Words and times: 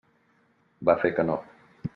Va 0.89 0.97
fer 1.05 1.13
que 1.19 1.29
no. 1.31 1.39